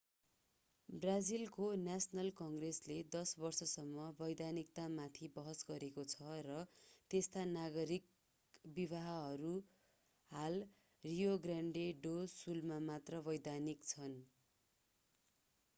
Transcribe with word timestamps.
ब्राजिलको 0.89 1.65
नेशनल 1.81 2.29
कङ्ग्रेसले 2.37 2.95
10 3.11 3.33
वर्षसम्म 3.41 4.05
वैधानिकतामाथि 4.21 5.29
बहस 5.37 5.61
गरेको 5.69 6.05
छ 6.13 6.31
र 6.47 6.57
त्यस्ता 7.11 7.43
नागरिक 7.51 8.09
विवाहहरू 8.65 9.53
हाल 10.31 10.59
रियो 11.03 11.37
ग्रान्डे 11.43 11.85
डो 12.03 12.15
सुलमा 12.33 12.81
मात्र 12.89 13.21
वैधानिक 13.27 13.89
छन् 13.89 14.21